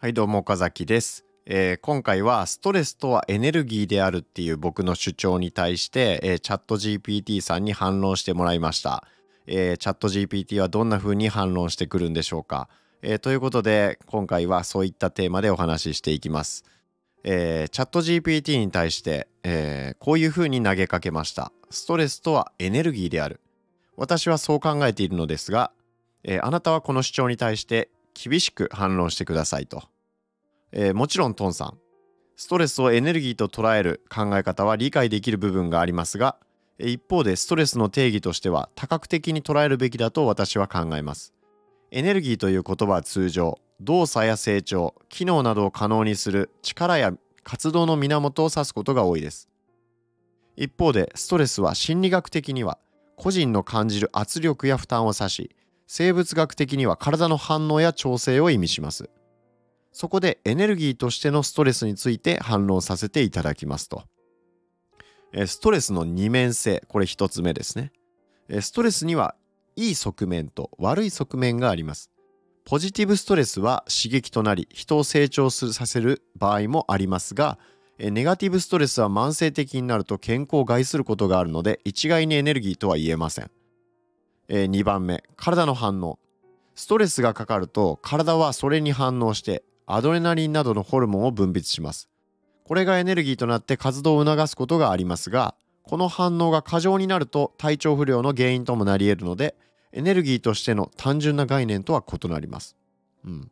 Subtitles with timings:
[0.00, 9.02] はいどうも岡崎です、えー今回はストレスとはエネルギーであるっていう僕の主張に対して、えーチャット GPT さんに反論してもらいました、
[9.48, 12.68] えーチャット GPT はどんな風に反論してくるんでしょうか、
[13.02, 16.62] えーということで今回はそういったテーマでお話ししていきます、
[17.24, 21.50] えーチャット GPT に対して、えーこういう風に投げかけました。
[21.70, 23.40] ストレスとはエネルギーである。
[23.96, 25.72] 私はそう考えているのですが、
[26.22, 27.90] えーあなたはこの主張に対して
[28.20, 29.84] 厳しく反論してくださいと。
[30.72, 31.78] えーもちろんトンさん、
[32.36, 36.36] ストレスをエネルギーと捉える考え方は理解できる部分がありますが、
[36.78, 41.32] 一方でストレスの定義としては多角的に捉えるべきだと私は考えます。
[41.90, 47.12] エネルギーという言葉は通常、動作や成長、機能などを可能にする力や
[47.44, 49.48] 活動の源を指すことが多いです。
[50.56, 52.78] 一方で、ストレスは心理学的には
[53.16, 55.50] 個人の感じる圧力や負担を指し、
[55.90, 59.08] 生物学的には体の反応や調整を意味します。
[59.90, 64.04] そこでエネルギーとしてのストレスについて反論させていただきますと。
[65.46, 67.90] ストレスの二面性、これ一つ目ですね。
[68.60, 69.34] ストレスには
[69.76, 72.10] いい側面と悪い側面があります。
[72.66, 77.58] ポジティブストレスは刺激となり人を成長させる場合もありますが、
[77.98, 83.50] ネガティブストレスは慢性的になると健康を害することがあるので一概にエネルギーとは言えません。
[84.48, 86.18] え2番目体の反応。
[86.74, 92.08] ストレスがかかると体はそれに反応してアドレナリンなどのホルモンを分泌します。
[92.68, 99.54] これがエネルギーとなって活動を促すことがありますがこの反応が過剰になると体調不良の原因ともなり得るので
[99.90, 102.76] エネルギーとしての単純な概念とは異なります、
[103.24, 103.50] うん、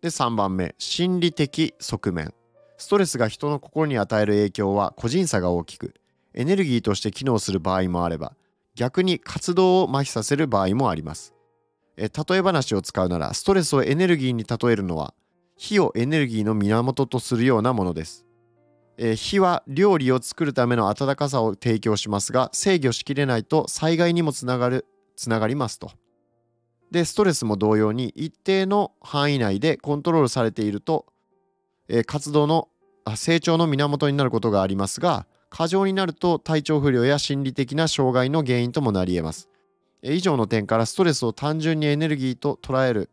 [0.00, 2.32] で3番目心理的側面。
[2.78, 5.94] ストレスが人の心に与える影響は個人差が大きく
[6.32, 8.32] エネルギーとして機能する場合もあれば
[8.74, 11.34] 逆に活動を麻痺させる場合もあります。
[11.96, 15.14] え例え話を使うならストレスをエネルギーに例えるのは
[15.56, 18.26] 火をエネルギーの源とするようなものです。
[18.98, 25.90] え火は料理を作るための温かさを提供しますが制御しきれないと災害にもつながるつながりますと。
[26.90, 31.06] でストレスも同様に一定の範囲内でコントロールされていると、
[31.88, 32.68] えー活動の
[33.04, 39.50] あ成長の源になることがありますが過剰になると体調不良や心理的な障害の原因ともなり得ます。
[40.02, 43.10] 以上の点からストレスを単純にエネルギーと捉える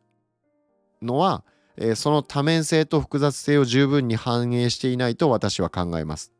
[1.01, 1.43] のは、
[1.95, 6.31] その多面性と複雑性を十分に反映していないと私は考えます。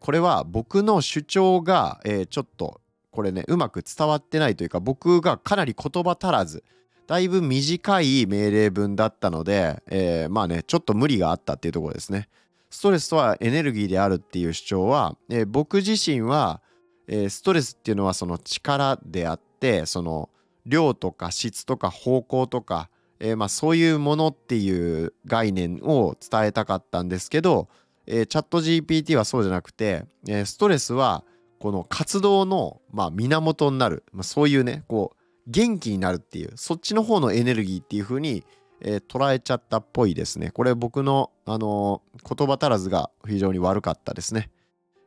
[0.00, 2.80] これは僕の主張が、ちょっと
[3.12, 6.64] これねうまく伝わってないというか僕がかなり言葉足らず
[7.06, 12.28] だいぶ短い命令文だったので、えーまあねちょっと無理があったっていうところですね。
[12.76, 16.60] ストレスとはエネルギーであるっていう主張は、えー僕自身は、
[17.08, 20.28] えーストレスっていうのはその力であってその
[20.66, 27.68] 量とか質とか方向とか、えーまあ、そういうものっていう概念を伝えたかったんですけど、
[28.06, 31.24] えチャット GPT はそうじゃなくて、えストレスは
[31.58, 38.44] この活動の、まあ、源になる、まあ、そういうねこう元気になるっていうそっちの方のエネルギーっていう風に
[38.80, 40.50] えー捉えちゃったっぽいですね。
[40.50, 44.50] これ僕の、あのー言葉足らずが非常に悪かったですね。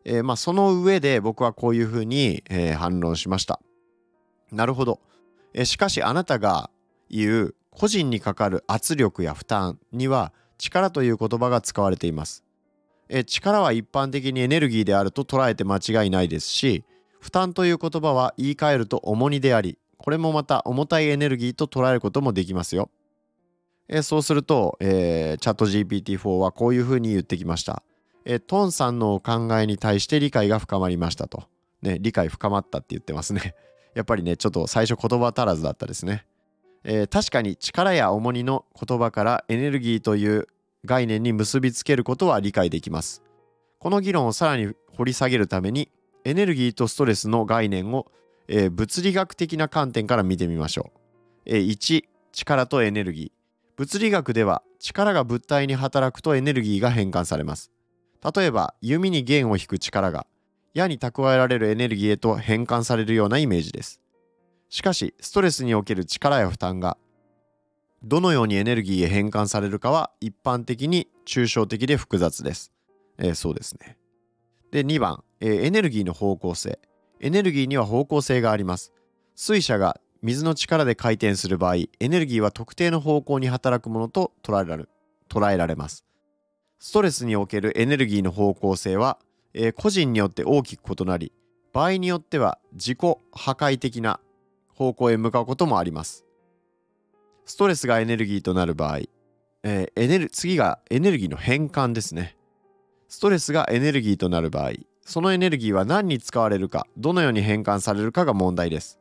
[0.05, 3.59] えーまあその上で僕はこういうふうに、え反論しました。
[4.51, 4.99] なるほど。
[5.53, 6.69] えしかしあなたが
[7.09, 12.43] 言う個人にかかる圧力や負担には力という言葉が使われています。
[13.09, 16.83] え力は一般的にエネルギーであると捉えて間違いないですし
[17.19, 22.89] 負担という言葉は言い換えると重荷でありこれもまた重たいエネルギーと捉えることもできますよ。
[23.89, 27.83] えーそうすると、えーチャット GPT-4 はこういうふうに言ってきました。
[28.25, 31.43] えートンさんのお考えに対して理解が深まりましたと。
[31.81, 33.55] ね、理解深まったって言ってますね。
[33.95, 36.25] やっぱりね、ちょっと最初言葉足らずだったですね。
[36.83, 40.47] えー確かに力や重荷の言葉からエネルギーという
[40.85, 43.23] 概念に結びつけることは理解できます。
[43.79, 45.89] この議論をさらに掘り下げるために、
[46.25, 48.05] エネルギーとストレスの概念を、
[48.47, 50.99] えー物理学的な観点から見てみましょう。
[51.45, 53.38] えー1、力とエネルギー。
[53.79, 57.71] 物理学では力が物体に働くとエネルギーが変換されます。
[58.35, 60.27] 例えば弓に弦を引く力が
[60.73, 64.01] 矢に蓄えられるエネルギーへと変換されるようなイメージです。
[64.67, 66.97] しかしストレスにおける力や負担が
[68.03, 72.73] どのようにエネルギーへ変換されるかは一般的に抽象的で複雑です。
[73.17, 73.97] えーそうですね。
[74.71, 76.79] で2番、えーエネルギーの方向性。
[77.21, 78.91] エネルギーには方向性があります。
[79.37, 84.85] 水車が水の力で回転する場合、エネルギーは特定の方向に働くものと捉えられ
[85.29, 86.03] 捉えられます。
[86.79, 89.17] ストレスにおけるエネルギーの方向性は、
[89.53, 91.31] えー個人によって大きく異なり、
[91.71, 94.19] 場合によっては自己破壊的な
[94.73, 96.25] 方向へ向かうこともあります。
[97.45, 98.99] ストレスがエネルギーとなる場合、
[99.63, 102.35] えーエネル次がエネルギーの変換ですね。
[103.07, 108.99] ストレスがエネルギーとなる場合、そのエネルギーは何に使われるか、どのように変換されるかが問題です。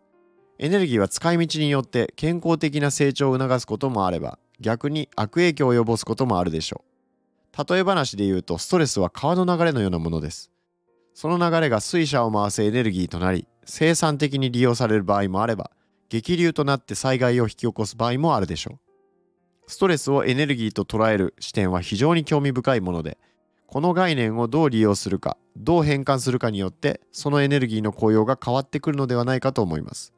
[0.60, 7.72] エネルギーは使い道によって健康的な成長を促すこともあれば、逆に悪影響を及ぼすこともあるでしょう。
[7.72, 10.50] 例え話で言うと、ストレスは川の流れのようなものです。
[11.14, 15.70] その流れが水車を回すエネルギーとなり、生産的に利用される場合もあれば、
[16.08, 18.81] 激流となって災害を引き起こす場合もあるでしょ
[19.66, 19.70] う。
[19.70, 23.19] ストレスをエネルギーと捉える視点は非常に興味深いもので、
[23.69, 30.14] この概念をどう利用するか、どう変換するかによって、そのエネルギーの効用が変わってくるのではないかと思います。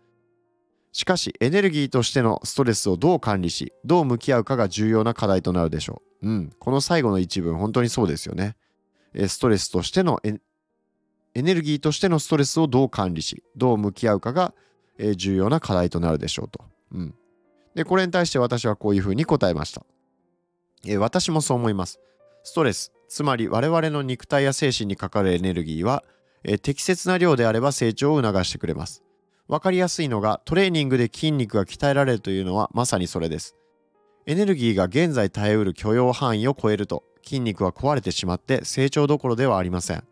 [0.92, 6.28] しかし、エネルギーとしてのストレスをどう管理し、どう向き合うかが重要な課題となるでしょう。
[6.28, 8.56] うん、この最後の一文、本当にそうですよね。
[9.14, 10.40] えストレスとしてのエ
[11.34, 14.52] エネルギーとしてのストレスをどう管理し、どう向き合うかが、
[14.98, 16.64] え重要な課題となるでしょうと。
[16.92, 17.14] うん。
[17.74, 19.84] で、これに対して私はこういうふうに答えました。
[20.84, 22.00] え私もそう思います。
[22.42, 26.02] ストレス、つまり我々の肉体や精神にかかるエネルギーは、
[26.42, 29.04] え適切な量であれば成長を促してくれます。
[29.50, 33.56] わかりやすいのがトレーニングで筋肉が鍛えられるというのはまさにそれです。
[34.26, 40.04] エネルギーが現在耐えうる許容範囲を超えると筋肉は壊れてしまって成長どころではありません。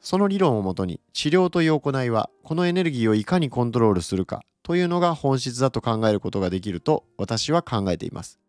[0.00, 8.40] その理論をもとに治療という行いはこのエネルギーをいかにコントロールするかというのが本質だと考えることができると私は考えています。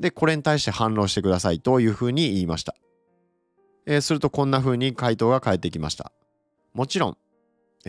[0.00, 2.74] で、これに対して反論してくださいというふうに言いました。
[3.86, 6.10] えーするとこんな風に回答が返ってきました。
[6.74, 7.16] もちろん、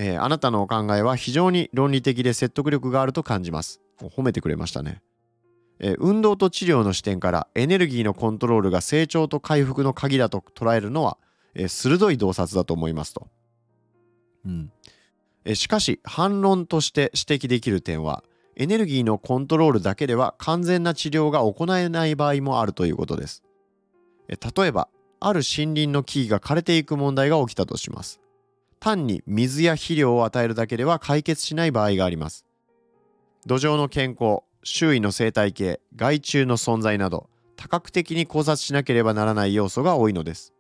[0.01, 3.81] えーあなたのお考えは非常に論理的で説得力があると感じます。
[4.01, 5.01] 褒めてくれましたね。
[5.79, 11.17] えー運動と治療の視点からエネルギーのコントロールが成長と回復の鍵だと捉えるのは、
[11.53, 13.27] えー鋭い洞察だと思いますと。
[14.45, 14.71] うん
[15.43, 18.23] えーしかし反論として指摘できる点は
[18.55, 23.43] エネルギーのコントロールだけでは完全な治療が行えない場合もあるということです。
[24.29, 24.87] えー例えば
[25.19, 28.21] ある森林の木々が枯れていく問題が起きたとします。
[28.79, 32.45] 単に水や肥料を与えるだけでは解決しない場合があります。
[33.45, 40.53] 土壌の健康、周囲の生態系、害虫の存在など多角的に考察しなければならない要素が多いのです。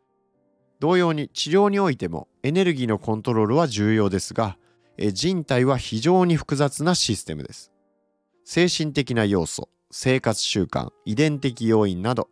[0.79, 4.57] 同様に治療においてもエネルギーのコントロールは重要ですが、
[4.97, 7.71] 人体は非常に複雑なシステムです。
[8.43, 12.29] 精神的な要素、生活習慣、遺伝的要因など、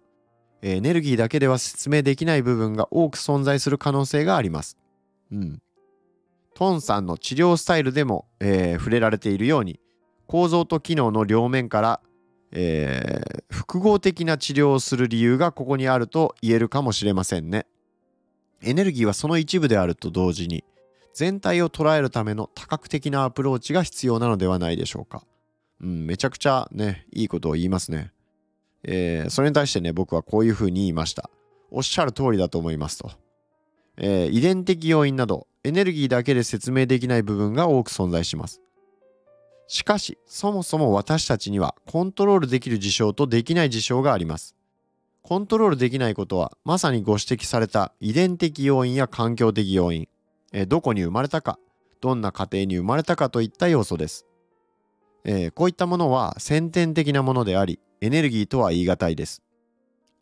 [0.62, 4.78] エネルギーだけでは説明できない部分が多く存在する可能性があります。
[5.32, 5.62] うん。
[6.58, 9.80] トンさんの治療スタイルでも、えー触れられているように、
[10.26, 12.02] 構造と機能の両面から、
[12.52, 17.68] えー複合的な治療をする理由がここにあると言えるかもしれませんね。
[18.64, 20.64] エネルギーはその一部であると同時に、
[21.14, 25.24] 全体を捉えるための多角的なアプローチが必要なのではないでしょうか。
[25.80, 28.12] うん、めちゃくちゃね、いいことを言いますね。
[28.82, 31.30] えーそれに対してね、僕はこういうふうに言いました。
[31.70, 33.12] おっしゃる通りだと思いますと。
[33.98, 38.62] えー遺伝的要因など、エネルギーだけで説明できない部分が多く存在します。
[39.68, 44.56] しかし、そもそも私たちにはコントロールできる事象とできない事象があります。
[45.24, 50.08] コントロールできないことは、まさにご指摘された遺伝的要因や環境的要因、
[50.54, 51.60] えどこに生まれたか、
[52.00, 54.26] どんな家庭に生まれたかといった要素です。
[55.26, 59.44] えーこういったものは先天的なものであり、エネルギーとは言い難いです。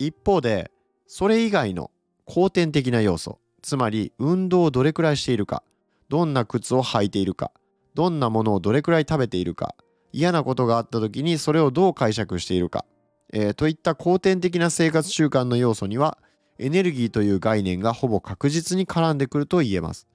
[0.00, 0.72] 一方で、
[1.06, 1.92] それ以外の
[2.24, 5.64] 後天的な要素、つまり運動をどれくらいしているか、
[6.08, 7.50] どんな靴を履いているか、
[7.94, 9.74] どんなものをどれくらい食べているか、
[10.12, 12.84] 嫌なことがあった時にそれをどう解釈しているか、
[13.32, 16.18] えーといった後天的な生活習慣の要素には、
[16.60, 20.06] エネルギーという概念がほぼ確実に絡んでくると言えます。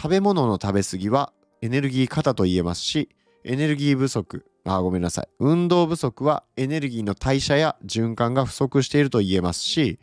[0.00, 3.08] 食べ物の食べ過ぎはエネルギー過多と言えますし、
[3.42, 5.28] エネルギー不足、あ、ごめんなさい。
[5.40, 9.98] 運動不足はエネルギーの代謝や循環が不足していると言えますし、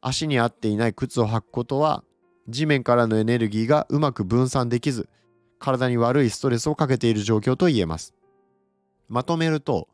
[0.00, 2.04] 足に合っていない靴を履くことは、
[2.48, 5.08] 地面からのエネルギーがうまく分散できず、
[5.58, 8.14] 体に悪いストレスをかけている状況と言えます。
[9.08, 9.88] まとめると、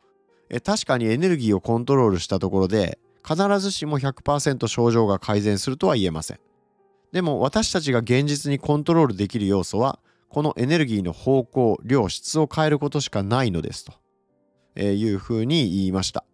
[0.51, 6.41] え確かにエネルギーをコントロールしたところで、必ずしも100%症状が改善するとは言えません。
[7.13, 13.93] でも私たちが現実にコントロールできる要素は、このエネルギーの方向、量、質を変えることしかないのですと、
[14.75, 16.25] えーいうふうに言いました。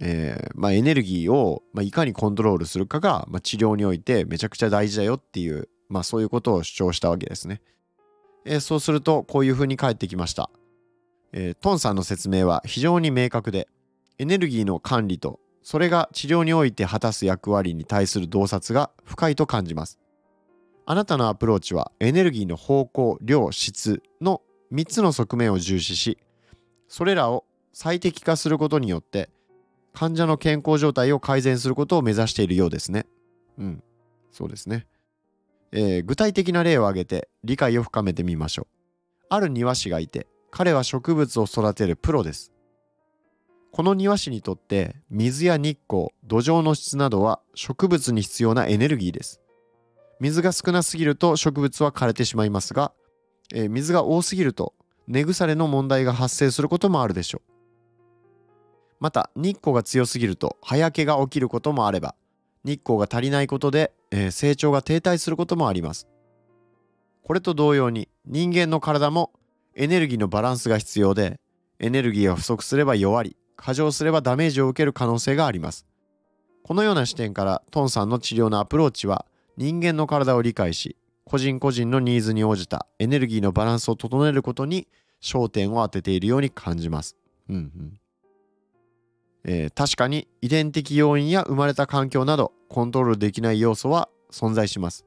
[0.00, 7.62] えーまあ、エネルギーを、まあ、いかにコントロールするかが、まあ、治療においてめちゃくちゃ大事だよっていう、まあ、そういうことを主張したわけですね。
[8.46, 10.50] えーそうするとこういうふうに返ってきました。
[11.32, 13.68] えートンさんの説明は非常に明確で
[14.18, 19.98] エネルギーの管理とそれが治療において果たす役割に対する洞察が深いと感じます。
[20.84, 26.18] あなたのアプローチはエネルギーの方向、量、質の3つの側面を重視し、
[26.86, 29.30] それらを最適化することによって、
[29.94, 33.06] 患者の健康状態を改善することを目指しているようですね。
[33.58, 33.82] うん、
[34.32, 34.86] そうですね。
[35.70, 38.66] えー、具体的な例を挙げて理解を深めてみましょう。
[39.30, 42.52] ある庭師がいて、彼は植物を育てるプロです。
[43.72, 49.40] この庭師にとって水や日光、土壌の質などは植物に必要なエネルギーです。
[50.20, 52.92] 水が少なすぎると植物は枯れてしまいますが、
[53.52, 54.74] えー、水が多すぎると
[55.06, 57.53] 根腐れの問題が発生することもあるでしょう。
[59.04, 62.14] また日光が強すぎると葉焼けが起きることもあれば
[62.64, 66.08] 日光が足りないことで、えー、成長が停滞することもあります。
[67.22, 69.34] これと同様に人間の体も
[69.74, 71.38] エネルギーのバランスが必要で
[71.80, 75.84] エネルギーが不足すれば弱り過剰すればダメージを受ける可能性があります。
[76.62, 79.26] このような視点からトンさんの治療のアプローチは
[79.58, 80.96] 人間の体を理解し
[81.26, 84.88] 個人個人のニーズに応じたエネルギーのバランスを整えることに
[85.20, 87.18] 焦点を当てているように感じます。
[87.50, 88.00] うんうん
[89.44, 95.04] えー、確かに遺伝的要因や生まれた環境などコントロールできない要素は存在します。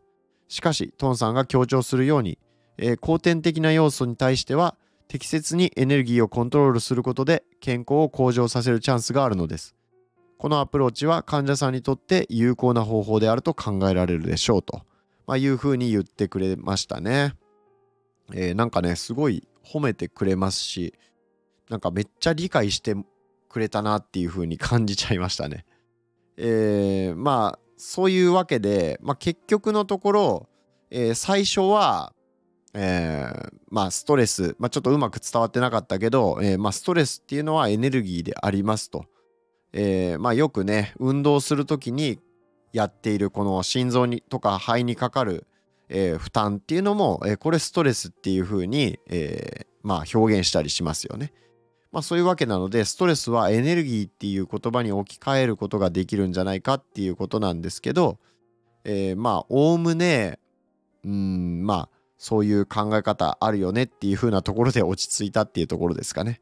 [0.48, 2.38] しかしトンさんが強調するように、
[2.77, 4.75] えー、後天的な要素に対しては
[5.08, 9.75] 適切にエネルギーをコントロールすることで健康を向上させるチャンスがあるのです。
[10.38, 14.84] このアプローチは患者さんにとって有効な方法であると考えられるでしょうと、
[15.25, 17.34] まあ、いうふうに言ってくれましたね。
[18.34, 20.94] えー、なんかねすごい褒めてくれますし
[21.70, 22.96] なんかめっちゃ理解して
[23.49, 25.65] くれたなっていう風に感じちゃいましたね。
[26.37, 30.49] えー、まあそういうわけで、まあ、結局のところ、
[30.89, 32.13] えー、最初は、
[32.73, 39.05] えー、まあストレス、まあ、ちょっとうまく伝わってなかったけど、えー、まあ、ストレスっていうのはエネルギーでありますと。
[39.73, 42.19] えー、まあ、よくね運動する時に
[42.73, 45.45] やっているこの心臓にとか肺にかかる、
[45.89, 51.33] えー、負担っていうのも、えー、これストレスっていう風に、えー、まあ表現したりしますよね。
[51.97, 58.19] まあ、そういうわけなのでストレスはエネルギーっていう言葉に置き換えることができるんじゃないかっていうことなんですけど、
[58.83, 60.37] えー、まあおおむね
[61.03, 61.89] うんまあ
[62.19, 66.39] そういう考え方あるよねっていう風なところで落ち着いたっていうところですかね。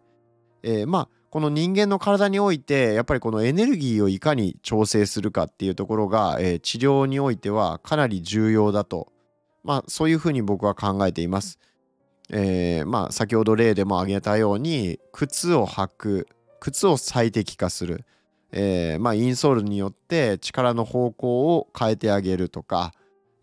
[0.62, 9.14] えー、まあこの人間の体においてやっぱりこのエネルギーをいかに調整するかっていうところが、えー、治療においてはかなり重要だと
[9.64, 11.60] まあそういうふうに僕は考えています。
[12.32, 16.28] えー、まあ先ほど例でも挙げたように靴を履く
[16.60, 18.06] 靴を最適化する、
[18.52, 22.94] えー、まあインソールによって力の方向を変えてあげるとか、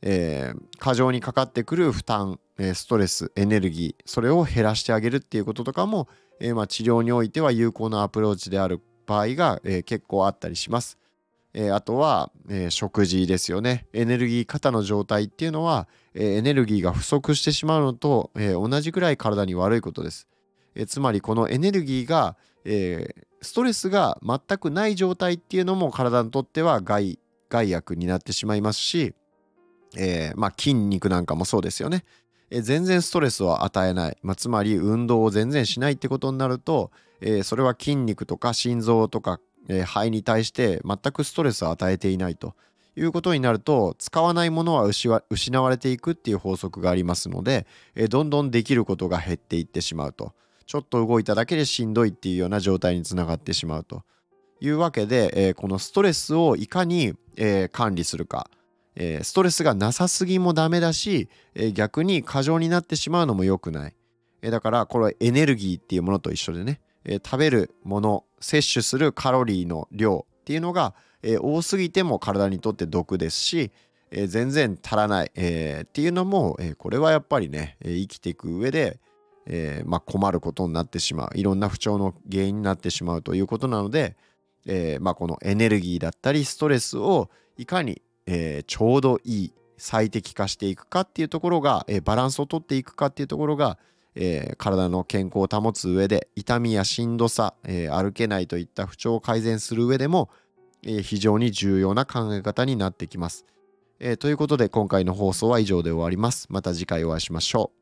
[0.02, 6.08] えー、過剰にかかってくる負担、えストレスエネルギーそれを減らしてあげるっていうこととかも、
[6.40, 10.98] えまあ、治療においては有効なアプローチである場合が、え結構あったりします。
[11.54, 13.86] えー、あとは、えー、食事ですよね。
[13.92, 20.28] エネルギー過多の状態っていうのは、えー、エネルギーが不足してしまうのと、え同じぐらい体に悪いことです、
[20.74, 27.18] えつまりこのエネルギーが、えストレスが全くない状態っていうのも体にとっては害
[27.50, 29.14] 害悪になってしまいますし、
[29.96, 32.04] えまあ、筋肉なんかもそうですよね、
[32.50, 36.90] え全然ストレスを与えない、まあ、つまり運動を全然しないってことになると、
[37.20, 42.54] えそれは筋肉とか心臓とかえ、肺に対して全くストレスを与えていないと。
[42.94, 50.34] いうことになると使わないものは失われていくっていう法則がありますので、え、どんどんできることが減っていってしまうと。
[50.66, 54.02] ちょっと動いただけでしんどいっていうような状態につながってしまうと。
[54.60, 58.50] いうわけで、え、このストレスをいかに、え管理するか、
[58.94, 63.94] えストレスがなさすぎもダメだし、え逆に過剰になってしまうのも良くない、
[64.42, 66.80] えだからこれはエネルギーっていうものと一緒でね。
[67.04, 73.70] えー、食べるもの摂取するカロリーの量っていうのが、えー、多すぎても体にとって毒ですし、
[74.10, 79.00] えー、全然足らない、えっていうのも、えこれはやっぱりね、生きていく上で、
[79.46, 84.16] えまあ、困ることになってしまういろんな不調の原因になってしまうということなので、
[84.66, 93.78] えまあ、このエネルギーだったりストレスをいかに、えちょうどいい最適化していくかっていうところが、えバランスをとっていくかっていうところが、
[94.14, 100.30] えー、体の健康を保つ上で痛みやしんどさ、えー、歩けないといった不調を改善する上でも、
[100.82, 103.46] えー、非常に重要な考え方になってきます、
[104.00, 106.46] えということで今回の放送は以上で終わります。
[106.50, 107.81] また次回お会いしましょう。